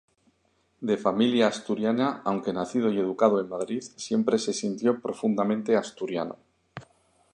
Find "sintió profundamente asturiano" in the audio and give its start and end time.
4.51-6.39